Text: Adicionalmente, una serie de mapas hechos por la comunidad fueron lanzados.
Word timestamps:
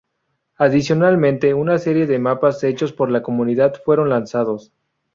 Adicionalmente, 0.57 1.53
una 1.53 1.77
serie 1.77 2.07
de 2.07 2.17
mapas 2.17 2.63
hechos 2.63 2.91
por 2.91 3.11
la 3.11 3.21
comunidad 3.21 3.75
fueron 3.85 4.09
lanzados. 4.09 4.73